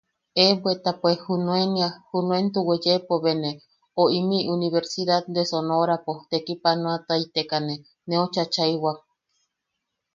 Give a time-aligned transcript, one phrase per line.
[0.33, 0.59] ¡Eh!
[0.59, 1.89] bweta pues junuenia...
[2.11, 3.51] junuento weeyepo be ne,
[4.01, 7.75] o imiʼi universidad de sonorapo tekipanoataitekane
[8.09, 8.99] neu chachaaʼewak.